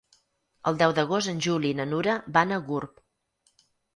[0.71, 2.99] El deu d'agost en Juli i na Nura van a Gurb.